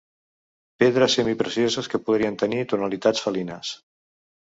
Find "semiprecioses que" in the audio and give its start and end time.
1.19-2.01